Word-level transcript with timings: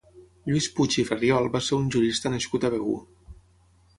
Lluís 0.51 0.67
Puig 0.77 0.95
i 1.01 1.05
Ferriol 1.09 1.49
va 1.57 1.61
ser 1.67 1.79
un 1.81 1.91
jurista 1.95 2.33
nascut 2.37 2.65
a 2.65 2.71
Begur. 2.77 2.99